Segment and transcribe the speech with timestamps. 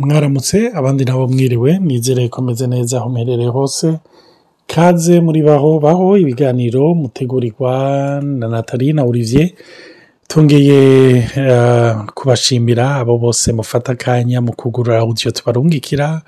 [0.00, 3.98] mwaramutse abandi nabo mwiriwe nizere ko meze neza aho muherereye hose.
[4.66, 9.50] Kaze muri baho baho ibiganiro mutegurirwa na Nathalie na Olivier.
[10.28, 11.26] Tongeye
[12.14, 16.22] kubashimira abo bose mufata akanya mu kugurura audio tubarungikira.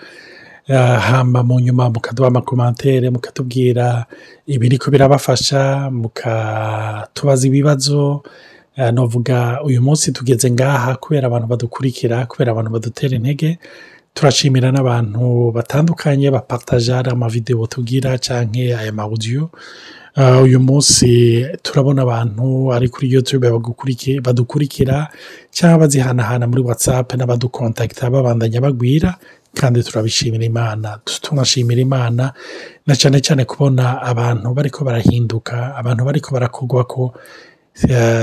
[1.09, 4.07] Hama mu nyuma mukaduha amakomantere mukatubwira
[4.47, 8.23] ibiriko birabafasha mukatubaza ibibazo
[8.93, 13.59] novuga uyu munsi tugeze ngaha kubera abantu badukurikira kubera abantu badutera intege
[14.15, 19.51] turashimira n'abantu batandukanye bapataja amavidewo tugira canke aya mawudiyo
[20.45, 21.09] uyu munsi
[21.63, 23.49] turabona abantu ari kuri youtube
[24.23, 25.09] badukurikira
[25.51, 29.17] cyangwa bazihanahana muri whatsapp n'abadukontakita babandanya bagwira
[29.55, 30.99] kandi turabishimira imana.
[31.05, 32.33] Tunashimira imana
[32.87, 37.13] na cyane cyane kubona abantu bariko barahinduka abantu bariko barakogwa ko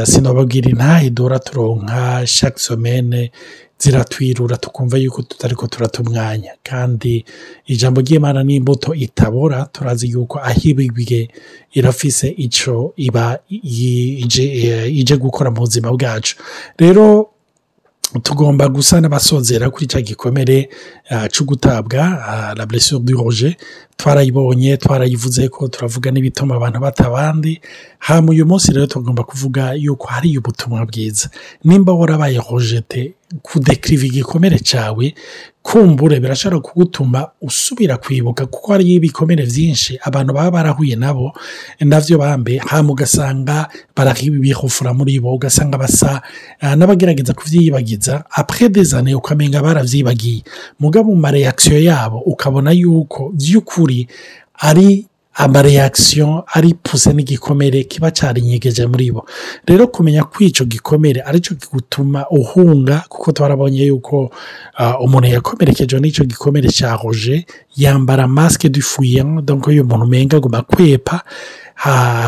[0.05, 3.31] sinababwira intahidura turonka chaque semaine
[3.80, 6.52] ziratwirura tukumva yuko tutariko turata umwanya.
[6.63, 7.25] Kandi
[7.67, 11.30] ijambo ry'imana n'imbuto itabora turazi yuko aho ibibwe
[11.73, 16.36] irafise ico iba ije gukora mu buzima bwacu.
[16.77, 17.30] Rero
[18.23, 20.70] tugomba gusa n'abasozera kuri cya gikomere
[21.31, 23.55] cyo gutabwa la blessure du roger
[24.00, 27.59] twarayibonye twarayivuze ko turavuga n'ibituma abantu bata abandi.
[28.00, 31.28] Hama uyu munsi rero tugomba kuvuga yuko hari ubutumwa bwiza.
[31.67, 35.14] Nimba warabaye rojete kudekiriva igikomere cyawe
[35.61, 41.33] kumbure birashobora kugutuma usubira kwibuka kuko hariyo ibikomere byinshi abantu baba barahuye nabo
[41.83, 42.58] na byo bambe.
[42.58, 46.22] Hama ugasanga barabihufura muri bo ugasanga basa
[46.64, 50.44] n'abagerageza kubyiyibagiza apure dezane ukamenga baravyibagiye.
[50.80, 53.89] Mugabo mu mareyakisiyo yabo ukabona yuko by'ukuri
[54.59, 55.06] ari
[55.40, 59.23] amareyakisiyo ari puse n'igikomere kiba cyarinyegeje muri bo
[59.68, 64.32] rero kumenya ko icyo gikomere ari cyo kigutuma uhunga kuko twarabonye yuko
[65.00, 67.45] umuntu yakomerekeje n'icyo gikomere cya roje
[67.78, 71.23] yambara masike dufuye donko iyo umuntu umenga agomba kwepa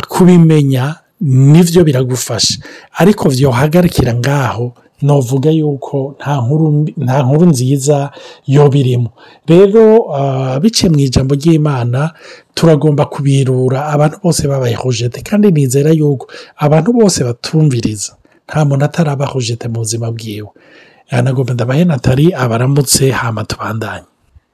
[0.07, 2.57] kubimenya ni byo biragufasha.
[2.97, 8.11] Ariko byohagarikira ngaho novuga yuko nta nkuru nziza
[8.47, 9.09] yo birimo
[9.47, 9.83] rero
[10.61, 12.11] biciye mu ijambo ry'imana
[12.53, 18.13] turagomba kubirura abantu bose babaye hojete kandi nizera yuko abantu bose batumviriza.
[18.47, 20.49] Nta muntu ataraba hojete mu buzima bwiwe.
[21.23, 24.05] Nagomba ndabahe natali abaramutse hama tubandanye.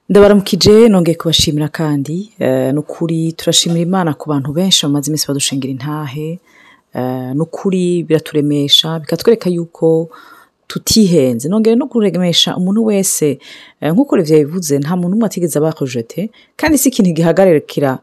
[0.08, 2.32] Ndabaramukije nongeye kubashimira kandi
[2.72, 6.38] ni ukuri turashimira imana ku bantu benshi bamaze iminsi badushingira intahe.
[7.34, 10.08] Ni ukuri biraturemesha bikatwereka yuko
[10.68, 11.48] tutihenze.
[11.48, 13.38] Nongere no kuremesha umuntu wese
[13.82, 17.98] nk'uko revye bivuze nta muntu umwe atigeze aba rojete kandi si ikintu gihagarikira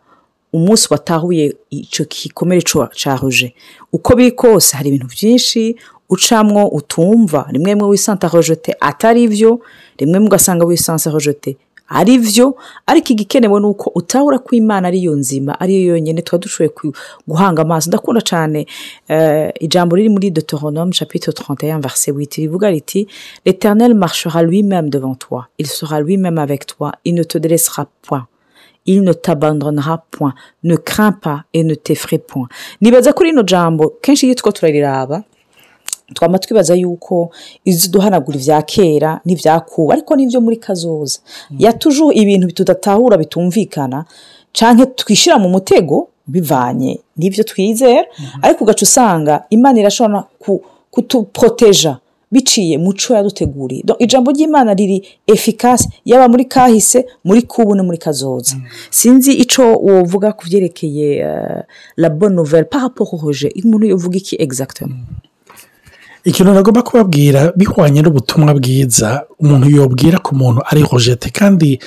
[0.54, 2.62] umunsi watahuye icyo gikomere
[3.02, 3.54] ca roje
[3.94, 5.76] uko biri kose hari ibintu byinshi
[6.10, 7.46] ucamwo utumva.
[7.52, 9.60] Rimwe rimwe wisanta rojete atari byo
[9.98, 12.56] rimwe ugasanga wisanse rojete ari byo
[12.88, 16.72] ariko igikenewe ni uko utahura ko imana ariyo nzima ariyo yonyine tuba dushoboye
[17.28, 17.90] guhanga amaso.
[17.90, 18.66] Ndakunda cyane
[19.60, 23.08] ijambo riri muri deuteronome chapitre 31 verset 8 rivuga riti
[23.46, 25.48] l'éternel marchera lui-même devant toi.
[25.58, 26.92] Il sera lui-même avec toi.
[27.06, 28.28] Il ne te dressera point.
[28.88, 30.34] Il ne t'abandonnera point.
[30.64, 32.48] Ne crains pas et ne t'effraie point.
[32.82, 35.24] Nibaza kuri ino jambo kenshi iyo two turariraba
[36.14, 37.32] twaba twibaza yuko
[37.66, 41.20] izi duhanagura ibya kera n'ibyakuba ariko n'ibyo muri kazoza.
[41.60, 44.06] Yatuje ibintu tudatahura bitumvikana
[44.54, 48.06] cyangwa twishyira mu mutego bivanye n'ibyo twizera
[48.42, 50.24] ariko ugaca usanga imana irashobora
[50.92, 51.98] kutuporoteja
[52.32, 53.84] biciye muco yaduteguriye.
[54.00, 58.56] Ijambo ry'imana riri efikasi yaba muri kahise muri kubu no muri kazoza.
[58.90, 61.08] Sinzi icyo wovuga ku byerekeye
[61.98, 64.96] la bonne nouvelle parapohoje umuntu yovuga iki egizagitamo
[66.26, 69.10] ikintu nagomba kubabwira bihwanye n'ubutumwa bwiza
[69.40, 71.80] umuntu yobwira ku muntu ari rojete kandi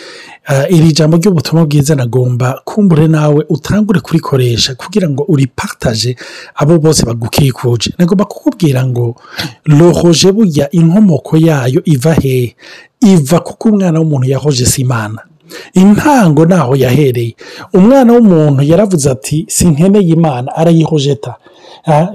[0.71, 6.17] iri jambo ry'ubutumwa bwiza nagomba kumbure nawe utangure kurikoresha kugira ngo uripataje
[6.55, 7.91] abo bose bagukikuje.
[7.99, 9.17] Nagomba kukubwira ngo
[9.67, 12.55] roje burya inkomoko yayo iva hehe
[13.03, 15.19] iva kuko umwana w'umuntu yahoje si imana
[15.75, 17.35] intango naho yahereye.
[17.75, 21.35] Umwana w'umuntu yaravuze ati sinkeneye imana arayihojeta.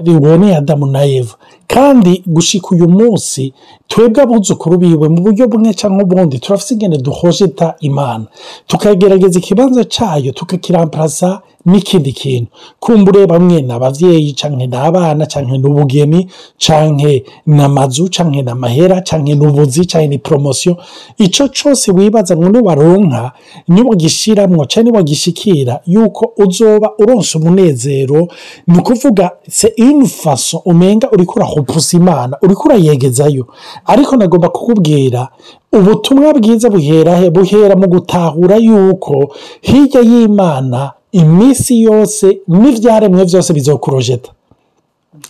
[0.06, 1.34] Riboneye adamu na eva.
[1.74, 3.52] Kandi gushika uyu munsi
[3.88, 8.24] twebwe abuzukuru biwe mu buryo bumwe cyangwa ubundi turafite ingene duhojeta imana.
[8.66, 12.50] Tukagerageza ikibanza cyayo tukakiramparasa n'ikindi kintu.
[12.80, 16.28] Kumbure bamwe ni ababyeyi cyangwa ni abana cyangwa ni ubugeni
[16.58, 17.10] cyangwa
[17.46, 20.76] ni amazu cyangwa ni amahera cyangwa ni ubuzi cyangwa ni poromosiyo
[21.18, 23.32] icyo cyose wibaza ngo niwaronka
[23.68, 28.28] niwagishyiramo cyangwa niwagishikira yuko uzoba uronsa umunezero
[28.66, 33.46] ni ukuvuga se inifaso umenga uri kurahupusa imana uri kurayegezayo
[33.86, 35.28] ariko nagomba kukubwira
[35.72, 44.30] ubutumwa bwiza buhera he buhera mu gutahura yuko hirya y'imana iminsi yose n'ibyaremwe byose bizokurojeta.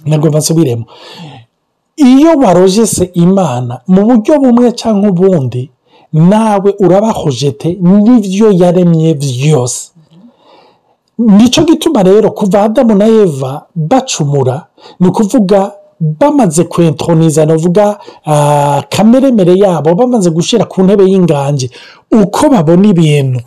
[0.07, 0.85] Ntabwo basubiremo
[1.97, 5.63] iyo warojese imana mu buryo bumwe cyangwa ubundi
[6.13, 9.83] nawe urabahojete n'ibyo yaremye byose
[11.19, 14.67] ni cyo gituma rero kuva adamu na eva bacumura
[15.01, 15.73] ni ukuvuga
[16.21, 17.99] bamaze kwentroniza navuga
[18.91, 21.71] kameremere yabo bamaze gushyira ku ntebe y'ingange
[22.13, 23.41] uko babona ibintu.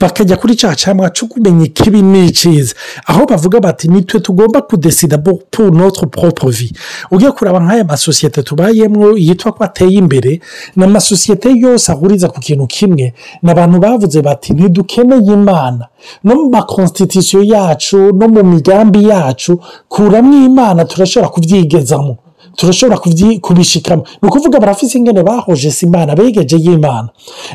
[0.00, 2.74] Bakajya kuri cya cyamwa cyo kumenya ikibi n'icyiza
[3.06, 6.72] aho bavuga bati nitwe tugomba kudesida pour notre propre vie.
[7.10, 10.40] Ugiye kureba nk'aya masosiyete tubayemo yitwa ko ateye imbere
[10.76, 13.14] ni amasosiyete yose ahuriza ku kintu kimwe.
[13.42, 15.88] Ni abantu bavuze bati ntidukeneye imana.
[16.24, 22.16] No mu makonstitusiyo yacu no mu migambi yacu kuramo imana turashobora kubyigezamo
[22.56, 22.98] turashobora
[23.40, 26.14] kubishikamo ni ukuvuga barafise ingene bahoje si imana.
[26.16, 27.08] Begeje y'imana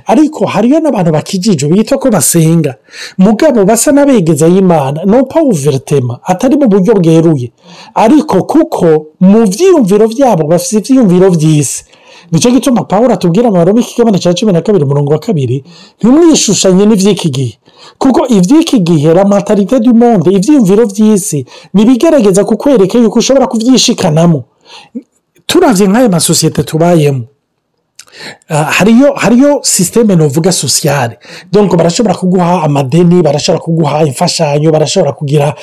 [0.05, 2.75] ariko hariyo n'abantu bakijijwe bitwa ko basenga.
[3.17, 7.51] Mugabo basa n'abegeza y'imana no pawuveritema atari mu buryo bweruye.
[7.95, 8.85] Ariko kuko
[9.19, 11.83] mu byiyumviro byabo bafite ibyiyumviro by'isi
[12.31, 15.63] ni cyo gituma paul atubwira amabaro y'ikigabane cya cumi na kabiri umurongo wa kabiri
[16.03, 17.53] ntimwishushanye n'iby'iki gihe.
[17.97, 24.43] Kuko iby'iki gihe ramatarite du monde ibyiyumviro by'isi ntibigaragaza kukwereka yuko ushobora kubyishikanamo
[25.47, 27.23] turabye nk'aya masosiyete tubayemo.
[28.47, 31.19] Hariyo hariyo sisiteme navuga sosiyale
[31.51, 35.53] donko barashobora kuguha amadeni barashobora kuguha imfashanyo barashobora kugira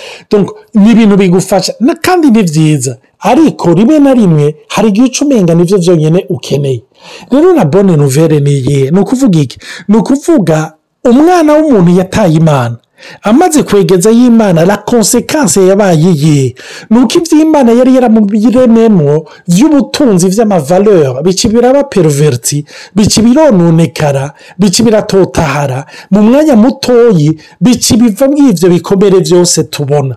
[0.74, 1.74] ni ibintu bigufasha.
[2.00, 6.82] Kandi ni byiza ariko rimwe na rimwe hari igihe uca umenga ni byo byonyine ukeneye.
[7.30, 8.90] Rero na bone nuvere ni iyihe?
[8.90, 9.58] Ni ukuvuga iki?
[9.88, 10.72] Ni ukuvuga
[11.04, 12.76] umwana w'umuntu yataye imana.
[13.22, 16.54] Amaze kwegeza y'imana la konsekanse yabaye iyihe
[16.90, 22.64] ni uko iby'imana yari yaramubirememo by'ubutunzi by'amavaleur bica biraba peruveriti
[22.94, 25.84] bica birononekara bica biratotahara.
[26.10, 30.16] Mu mwanya mutoyi bica biva muri ibyo bikomere byose tubona.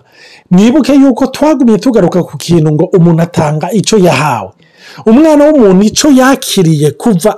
[0.50, 4.50] Mwibuke yuko twagumye tugaruka ku kintu ngo umuntu atanga icyo yahawe.
[5.06, 7.36] Umwana w'umuntu icyo yakiriye kuva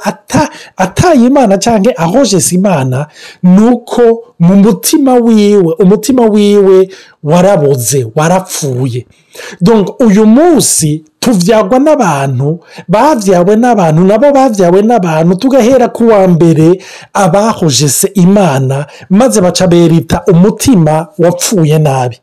[0.76, 3.06] ataye imana cyangwa ahojese imana
[3.42, 4.02] ni uko
[4.38, 6.88] mu mutima wiwe umutima wiwe
[7.22, 9.06] waraboze warapfuye.
[10.06, 18.86] Uyu munsi tubyagwa n'abantu babyawe n'abantu nabo babyawe n'abantu tugahera ku wa mbere abahojese imana
[19.10, 22.16] maze baca berita umutima wapfuye nabi.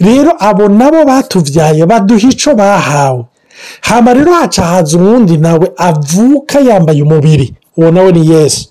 [0.00, 3.24] Rero abo nabo batubyaye baduha icyo bahawe.
[3.80, 7.54] Hano rero haca haza uwundi nawe avuka yambaye umubiri.
[7.76, 8.68] Uwo nawe ni yesu.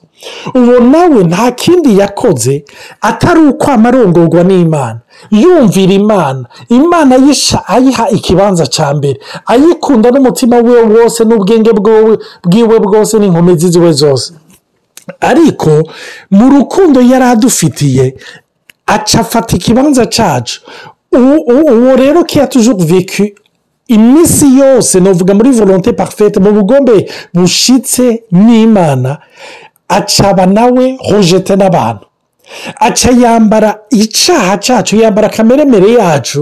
[0.55, 2.65] Uwo nawe nta kindi yakoze
[3.01, 4.99] atari uko amarongorwa n'imana.
[5.31, 6.45] Yumvira imana.
[6.69, 7.15] Imana
[7.67, 9.19] ayiha ikibanza cya mbere.
[9.45, 11.71] Ayikunda n'umutima we wose n'ubwenge
[12.43, 14.33] bwiwe bwose n'inkomezi ziwe zose.
[15.19, 15.83] Ariko
[16.31, 18.15] mu rukundo yari adufitiye
[18.85, 20.61] aca afata ikibanza cyacu
[21.11, 23.23] uwo rero kiya tujuru veku
[23.95, 26.95] iminsi yose navuga muri volonte parfete mu bugombe
[27.33, 29.17] bushitse n'imana.
[29.87, 32.05] Acaba nawe hojete n'abantu.
[32.79, 36.39] Aca yambara icyaha cyacu yambara akameremere yacu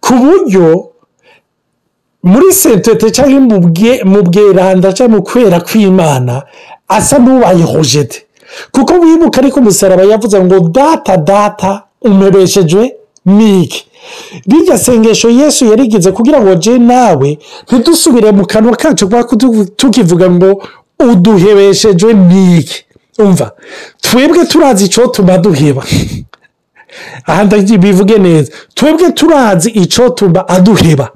[0.00, 0.88] ku buryo
[2.22, 3.40] muri sentete cyangwa
[4.04, 6.42] mu bweranda cyangwa mu kwera kw'imana
[6.88, 8.26] asa n'ubaye hojete
[8.74, 12.82] kuko wibuka ariko umusaraba yavuze ngo data data umebeshejwe
[13.26, 13.86] n'iki
[14.50, 17.38] rirya sengesho yesu yarigeze kugira ngo je nawe
[17.70, 19.36] ntidusubire mu kanwa kacu kuko
[19.76, 20.62] tukivuga ngo
[21.10, 22.84] uduhebeshejwe n'iki
[23.18, 23.52] umva
[24.00, 25.82] twebwe turazi icyo tuba duheba.
[27.26, 27.44] Aha
[27.78, 28.52] bivuge neza.
[28.74, 31.10] Twebwe turazi icyo tuba aduheba.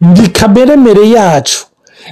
[0.00, 1.66] Ni kameremere yacu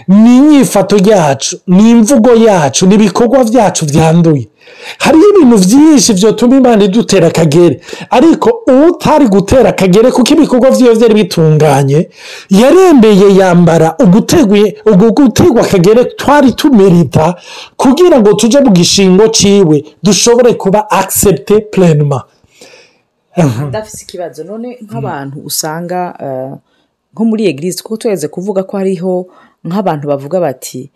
[0.09, 4.49] ni inyifato yacu ni imvugo yacu ni ibikorwa byacu byanduye
[4.99, 7.81] hariho ibintu byinshi byatuma imana idutera akagere.
[8.11, 8.49] Ariko
[8.89, 12.09] utari gutera akagere kuko ibikorwa byiwe byari bitunganye
[12.51, 17.35] yarembeye yambara ugutegwa akagere twari tumerita
[17.77, 22.25] kugira ngo tujye mu gishingo cyiwe dushobore kuba akisepte purenema
[23.69, 24.45] ndafite ikibazo.
[24.45, 26.01] None nk'abantu usanga
[27.13, 29.27] nko muri egirizi kuko tuhereze kuvuga ko hariho
[29.65, 30.91] nk'abantu bavuga bati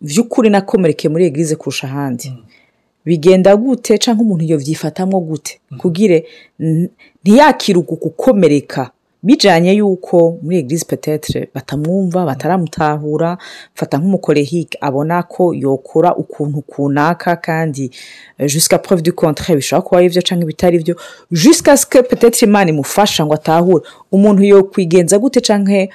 [0.00, 2.32] by'ukuri nakomerekeye muri egirize kurusha ahandi.
[3.06, 5.60] Bigenda gute cyangwa umuntu iyo byifatamo gute?
[5.78, 6.26] Kugire
[7.24, 8.90] ntiyakire uku gukomereka
[9.22, 13.38] bijyanye y'uko muri egirize petetere batamwumva bataramutahura
[13.74, 17.90] mfata nk'umukorehike abona ko yokora ukuntu kunaka kandi
[18.38, 20.94] jusika porove du kontre bishobora kuba ari byo cyangwa ibitari byo
[21.32, 25.88] jusika sike petetere imana imufasha ngo atahure umuntu yo kwigenza gute cyangwa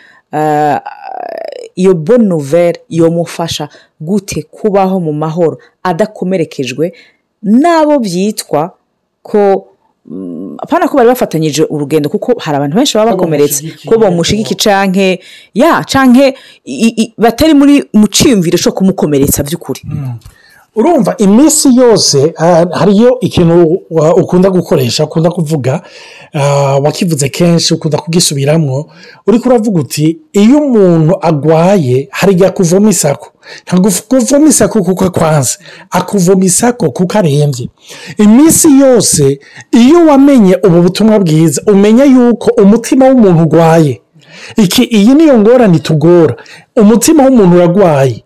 [1.75, 3.69] iyo bonne nouvelle yomufasha
[4.01, 6.93] gute kubaho mu mahoro adakomerekejwe
[7.43, 8.71] n'abo byitwa
[9.21, 9.67] ko
[10.05, 14.55] mm, apana ko bari bafatanyije urugendo kuko hari abantu benshi baba Ko bakomeretse ko bamushigiki
[14.55, 15.19] canke
[15.53, 16.35] ya canke
[17.17, 19.81] batari muri mu ciyumviro co kumukomeretsa by'ukuri.
[20.75, 22.33] Urumva iminsi yose
[22.71, 23.63] hariyo ikintu
[24.21, 25.81] ukunda gukoresha ukunda kuvuga
[26.83, 28.85] wakivuze kenshi ukunda kugisubiramo
[29.27, 33.27] uri kuravuga uti iyo umuntu agwaye hari igihe akuvoma isako.
[33.67, 35.57] Ntabwo kuvoma isako kuko akwanze
[35.89, 37.69] akuvoma isako kuko arembye.
[38.17, 39.39] Iminsi yose
[39.71, 44.01] iyo wamenye ubu butumwa bwiza umenya yuko umutima w'umuntu urwaye
[44.89, 46.35] iyi niyo ngorane itugora
[46.75, 48.22] umutima w'umuntu uragwaye.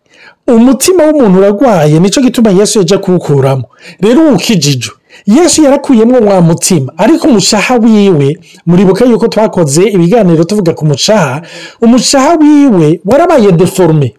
[0.47, 3.63] Umutima w'umuntu uragwaye ni cyo gituma yesu yajya kuwukuramo
[4.01, 4.93] rero ukijijwe
[5.25, 6.93] yesu yarakuyemo wa mutima.
[6.97, 11.41] Ariko umushaha wiwe muribuka yuko twakoze ibiganiro tuvuga ku mushaha
[11.81, 14.15] umushaha wiwe warabaye deforume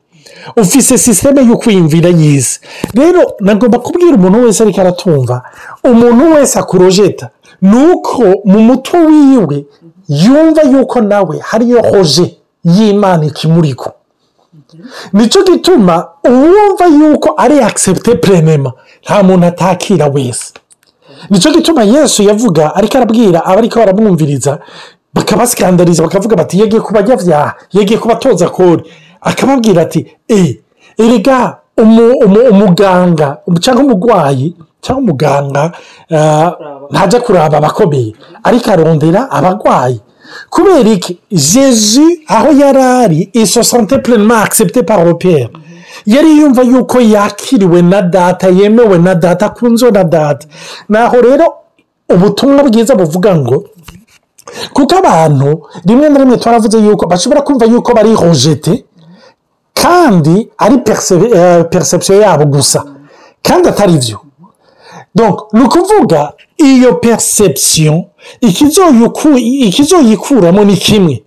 [0.57, 2.59] ufise sisiteme yo kwiyumvira yize
[2.95, 5.43] rero nagomba kubwira umuntu wese ariko aratumva.
[5.85, 7.31] Umuntu wese akurojeta
[7.63, 9.65] ni uko mu mutwe wiwe
[10.09, 13.93] yumva yuko nawe hariyo hoje y'imana ikimuriko.
[15.13, 18.73] Ni cyo gituma uwumva yuko ari akisepute purenema
[19.05, 20.53] nta muntu atakira wese.
[21.31, 24.59] Nicyo gituma yesu yavuga ariko arabwira abariko baramwumviriza
[25.15, 28.85] bakabasikandariza bakavuga bati yegeye ku banyabyaha yegeye ku batoza kode
[29.21, 30.61] akababwira ati eee
[30.99, 35.73] erega umu- umu- umuganga cyangwa umurwayi cyangwa umuganga
[36.15, 36.53] ah,
[36.91, 38.15] ntajya kuraba abakomeye.
[38.45, 40.01] Ariko arondera abarwayi
[40.51, 41.19] kubera iki?
[41.31, 45.49] Jesu aho yari ari isosante purema akisepute paropere
[46.07, 50.47] yari yumva yuko yakiriwe na data yemewe na data akunzwe na data.
[50.89, 51.55] Naho rero
[52.09, 53.65] ubutumwa bwiza buvuga ngo
[54.73, 58.85] kuko abantu rimwe na rimwe twaravuze yuko bashobora kumva yuko bari hojete
[59.75, 60.79] kandi ari
[61.71, 62.85] perisepsiyo yabo gusa
[63.43, 64.19] kandi atari byo
[65.53, 68.05] ni ukuvuga iyo perisepsiyo
[69.61, 71.23] ikizoyikuramo ni kimwe.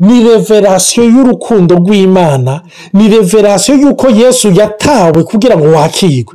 [0.00, 2.60] Ni reverasiyo y'urukundo rw'imana.
[2.92, 6.34] Ni reverasiyo y'uko yesu yatawe kugira ngo wakirwe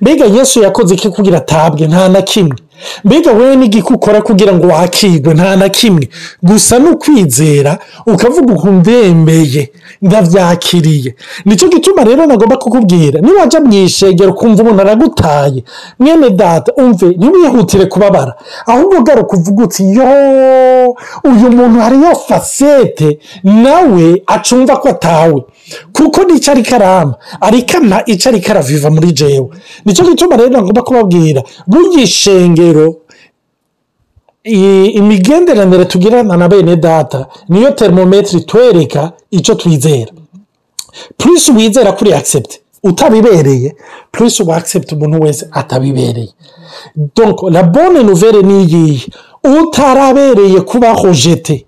[0.00, 1.86] mbega yesu yakoze iki kugira atabwe?
[1.86, 2.56] Nta na kimwe.
[3.04, 6.08] Mbega wowe n'igiki ukora kugira ngo wakirwe nta na kimwe.
[6.42, 9.70] Gusa ni ukwizera ukavuga uku ndembeye
[10.02, 11.14] ndabyakiriye
[11.44, 15.64] ni cyo gituma rero nagomba kukubwira niwajya mu ishengero ukumva umuntu aragutaye
[15.98, 18.34] mwene data umve ntiwihutire kubabara.
[18.66, 20.04] Ahubwo garuka uvuga uti yo
[21.24, 25.42] uyu muntu hariyo fasete nawe acumva ko atawe.
[25.92, 27.76] Kuko ni cyo ariko arama ariko
[28.06, 29.48] icyo ariko araviva muri jewe.
[29.84, 32.02] Nicyo gituma rero nagomba kubabwira burya
[34.44, 40.12] i- imigenderanire tugirana na bene data niyo termometero itwereka icyo twizera.
[41.16, 43.76] Purisi wizera kuri akisepute utabibereye
[44.12, 46.28] purisi wakisepute umuntu wese atabibereye.
[47.16, 49.06] Donc la bonne nouvelle ni iyihe
[49.62, 51.66] utarabereye kuba hojete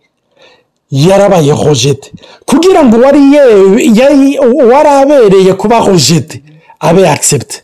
[0.91, 2.13] yarabaye hojete
[2.47, 6.43] kugira ngo uwari abereye kuba hojete
[6.81, 7.63] abe akisepute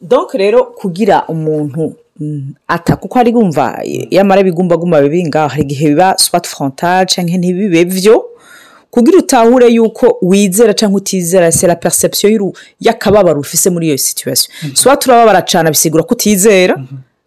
[0.00, 1.94] donc rero kugira umuntu
[2.68, 3.78] ata kuko ari bumva
[4.10, 8.24] yamara ibigumbagumba biri ngaho hari igihe biba swat frontal cyangwa ntibibe byo?
[8.90, 14.52] Kugira utahure yuko wizera cyangwa utizera la perception y'akababaro ufise muri iyo situation.
[14.74, 16.76] Swat urababara cyane bisigura ko utizera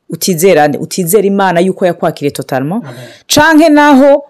[0.09, 0.77] utizera nde?
[0.77, 2.83] utizera imana yuko yakwakiriye totalement.
[3.27, 4.23] Canke naho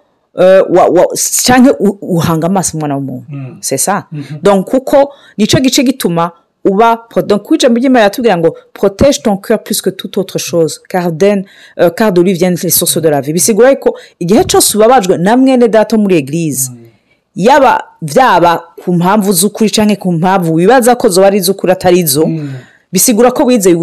[0.70, 1.16] wa- wa-
[1.48, 3.26] canke u- uhanga amaso umwana w'umuntu.
[3.62, 4.04] C'est ça.
[4.44, 6.32] Donc kuko nico gice gituma
[6.66, 10.40] uba pro- donc ku ijambo ry'imana yatubwira ngo protège ton cœur plus que toute autre
[10.40, 11.46] chose car den
[11.80, 13.34] euh, car de lui viennent les sources de la vie.
[13.34, 16.72] Bisigura ko igihe cyose ubabajwe na mwene data muri eglise
[17.36, 22.30] yaba byaba ku mpamvu z'ukuri cyangwa ku mpamvu wibaza ko zoba ari iz'ukuri atari izo
[22.92, 23.76] bisigura ko wizeye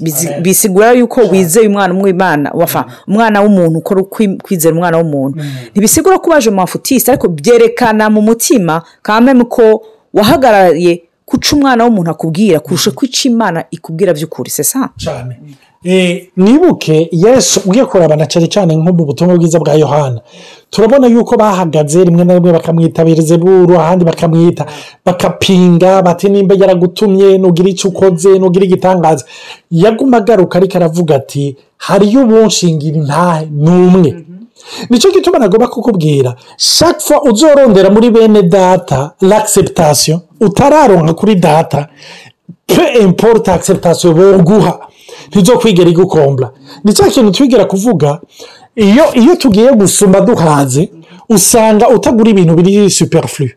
[0.00, 0.42] Bizi- Amen.
[0.42, 4.02] bisigura yuko wizeye umwana w'imana wafa umwana w'umuntu ukora
[4.42, 5.42] kwizera umwana w'umuntu.
[5.70, 9.82] Ntibisigura ko waje mu mafutisi ariko byerekana mu mutima kameme ko
[10.14, 15.34] wahagarariye kuca umwana w'umuntu akubwira kurusha ko ica imana ikubwira by'ukuri sesa cyane
[15.84, 20.20] Eh, mwibuke yesu ugiye kurabana cyane cyane nko mu butumwa bwiza bwa yohana.
[20.70, 24.66] Turabona yuko bahagaze rimwe na rimwe bakamwitabiriza buru ahandi bakamwita
[25.06, 29.24] bakapinga bati nimba yaragutumye nugira icyo ukoze nugira igitangaza.
[29.70, 34.10] Yaguma agaruka ariko aravuga ati hariyo ubunshingira intahe ni umwe.
[34.90, 36.34] Nicyo gituma nagomba kukubwira
[36.98, 41.88] fois uzorondera muri bene data l'acceptation utararonka kuri data.
[42.66, 44.78] Pe importe acceptation boguha
[45.28, 46.50] ntizokwigera igukombla.
[46.84, 48.20] Ni cya kintu twigera kuvuga
[48.76, 50.88] iyo iyo tugiye gusoma duhaze
[51.28, 53.48] usanga utagura ibintu biri superflu.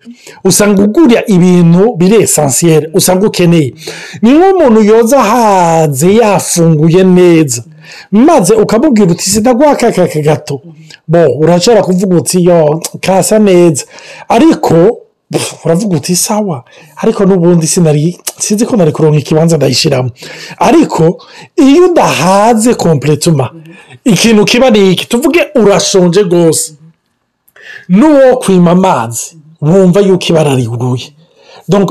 [0.44, 3.74] Usanga ugura ibintu biri esansiyeri usanga ukeneye.
[4.22, 7.64] Ni nk'umuntu yoza ahaze yafunguye neza
[8.12, 10.62] maze ukamubwira uti sinagwa aka gato.
[11.08, 13.86] Bo urashobora kuvuga uti yo kasa neza.
[14.30, 15.01] Ariko
[15.66, 16.64] uravuga uti sawa.
[16.96, 20.10] Ariko n'ubundi sinzi ko nari kuronka ikibanza ndayishyiramo.
[20.58, 21.24] Ariko
[21.56, 23.50] iyo udahaze kompletuma
[24.06, 25.06] ikintu kiba ni iki?
[25.08, 26.74] Tuvuge urashonje rwose.
[27.90, 31.14] N'uwo kwima amazi wumva yuko ibara riguye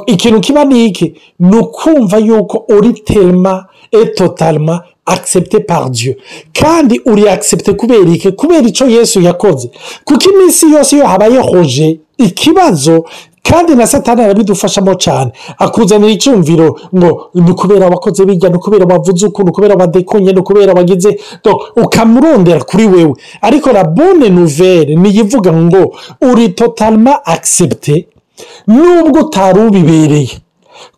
[0.06, 1.14] ikintu kiba ni iki?
[1.38, 6.14] Ni ukumva yuko uri terima etotarima akisepte par Dieu.
[6.52, 8.32] Kandi uri akisepte kubera iki?
[8.32, 9.70] Kubera icyo yesu yakoze.
[10.04, 13.04] Kuko iminsi yose iyo habaye hoje ikibazo
[13.42, 15.32] kandi na satani arabidufashamo cyane.
[15.58, 20.38] Akuzanira icyumviro ngo ni ukubera abakozi bijya ni ukubera bavuze uku ni ukubera badekonye ni
[20.40, 21.18] ukubera bagize
[21.76, 23.14] ukamurondera kuri wewe.
[23.42, 25.94] Ariko la bonne nouvelle niyo ivuga ngo
[26.30, 28.06] uri totalima akisepte
[28.66, 30.30] nubwo utari ubibereye.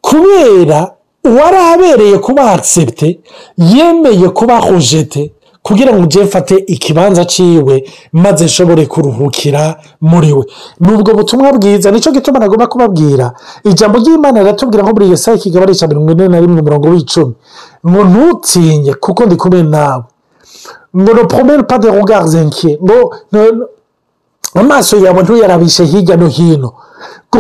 [0.01, 0.91] Kubera
[1.25, 3.19] uwari abereye kuba akisepte
[3.59, 5.31] yemeye kuba hojete
[5.63, 10.45] kugira ngo ujye mfate ikibanza cyiwe maze nshobore kuruhukira muri we
[10.81, 13.33] ni ubwo butumwa bwiza ni cyo gituma nagomba kubabwira
[13.65, 17.35] ijambo ry'imana riratubwira nko buri saha ikigabane cya mirongo ine na rimwe umurongo w'icumi
[17.89, 20.03] ngo ntutinye kuko ndi kumwe nawe
[20.97, 23.15] ngo no poromere pade rugazenke ngo
[24.55, 26.73] amaso yawe ntuyarabishe hirya no hino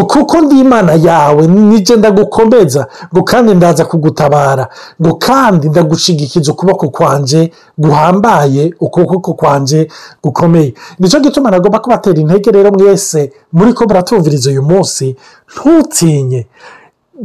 [0.01, 2.87] kuko ndi imana yawe nijye ndagukomeza.
[3.15, 4.69] Ngo kandi ndaza kugutabara.
[5.03, 9.89] Ngo kandi ndagushigikiza ukuboko kwanjye guhambaye ukuboko kwanjye
[10.23, 10.75] gukomeye.
[10.99, 15.17] Nicyo gituma nagomba kubatera intege rero mwese muri ko muratuviriza uyu munsi
[15.55, 16.47] ntutinye.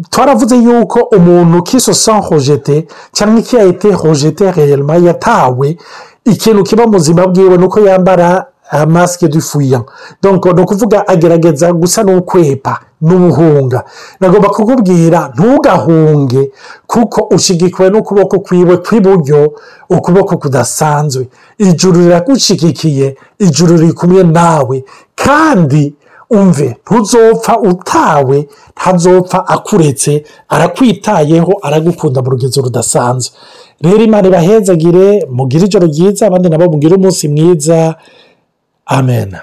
[0.09, 5.77] Twaravuze yuko umuntu kisosa hojete cyangwa ikiyahite hojete reyerima yatawe
[6.25, 8.45] ikintu kiba mu buzima bwiwe ni uko yambara
[8.88, 9.83] masike dufuya
[10.24, 10.29] ni
[10.62, 13.83] ukuvuga agerageza gusa n'ukwepa n'ubuhunga.
[14.19, 16.51] Nagomba kukubwira ntugahunge
[16.88, 19.53] kuko ushyigikiwe n'ukuboko kwiwe kw'iburyo
[19.89, 21.27] ukuboko kudasanzwe.
[21.58, 24.84] Ijuru riragushyigikiye ijuru riri kumwe nawe.
[25.15, 25.93] Kandi
[26.30, 33.36] umve ntuzopfa utawe ntazopfa akuretse arakwitayeho aragukunda mu rugendo rudasanzwe.
[33.82, 37.95] Rero imana ibahezagire mugire ijoro ryiza abandi nabo mugire umunsi mwiza.
[38.89, 39.41] Amen.